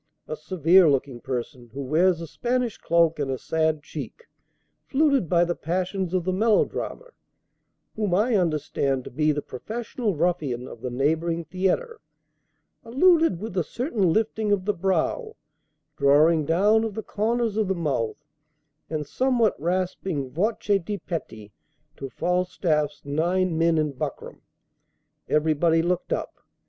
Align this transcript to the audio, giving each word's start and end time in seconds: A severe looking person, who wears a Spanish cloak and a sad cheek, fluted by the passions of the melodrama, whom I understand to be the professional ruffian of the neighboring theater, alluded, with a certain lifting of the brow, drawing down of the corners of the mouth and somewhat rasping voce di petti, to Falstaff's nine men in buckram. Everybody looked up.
A 0.27 0.35
severe 0.35 0.89
looking 0.89 1.19
person, 1.21 1.69
who 1.75 1.81
wears 1.83 2.21
a 2.21 2.25
Spanish 2.25 2.75
cloak 2.79 3.19
and 3.19 3.29
a 3.29 3.37
sad 3.37 3.83
cheek, 3.83 4.25
fluted 4.87 5.29
by 5.29 5.45
the 5.45 5.53
passions 5.53 6.15
of 6.15 6.23
the 6.23 6.33
melodrama, 6.33 7.11
whom 7.95 8.15
I 8.15 8.33
understand 8.35 9.03
to 9.03 9.11
be 9.11 9.31
the 9.31 9.43
professional 9.43 10.15
ruffian 10.15 10.67
of 10.67 10.81
the 10.81 10.89
neighboring 10.89 11.45
theater, 11.45 12.01
alluded, 12.83 13.39
with 13.39 13.55
a 13.55 13.63
certain 13.63 14.11
lifting 14.11 14.51
of 14.51 14.65
the 14.65 14.73
brow, 14.73 15.35
drawing 15.97 16.45
down 16.45 16.83
of 16.83 16.95
the 16.95 17.03
corners 17.03 17.55
of 17.55 17.67
the 17.67 17.75
mouth 17.75 18.17
and 18.89 19.05
somewhat 19.05 19.53
rasping 19.61 20.31
voce 20.31 20.79
di 20.83 20.97
petti, 20.97 21.51
to 21.97 22.09
Falstaff's 22.09 23.05
nine 23.05 23.55
men 23.55 23.77
in 23.77 23.91
buckram. 23.93 24.41
Everybody 25.29 25.83
looked 25.83 26.11
up. 26.11 26.39